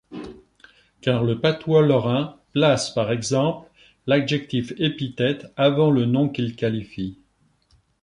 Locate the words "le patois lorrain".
1.23-2.39